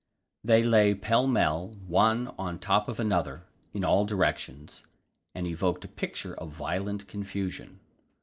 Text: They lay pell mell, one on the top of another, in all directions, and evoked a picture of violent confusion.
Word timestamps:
They 0.43 0.63
lay 0.63 0.95
pell 0.95 1.27
mell, 1.27 1.75
one 1.85 2.29
on 2.29 2.55
the 2.55 2.59
top 2.59 2.89
of 2.89 2.99
another, 2.99 3.43
in 3.71 3.83
all 3.83 4.03
directions, 4.03 4.83
and 5.35 5.45
evoked 5.45 5.85
a 5.85 5.87
picture 5.87 6.33
of 6.33 6.49
violent 6.49 7.07
confusion. 7.07 7.79